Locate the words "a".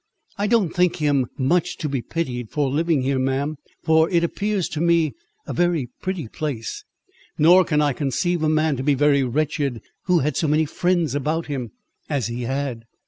5.45-5.53, 8.41-8.49